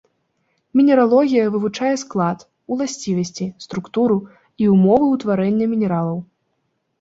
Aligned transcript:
Мінералогія 0.79 1.43
вывучае 1.55 1.91
склад, 2.03 2.39
уласцівасці, 2.77 3.45
структуру 3.67 4.17
і 4.65 4.71
ўмовы 4.73 5.05
ўтварэння 5.15 5.65
мінералаў. 5.77 6.19